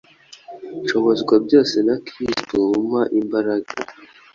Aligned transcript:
"Nshobozwa 0.81 1.33
byose 1.45 1.77
na 1.87 1.95
Kristo 2.05 2.55
umpa 2.77 3.01
imbaraga" 3.19 3.71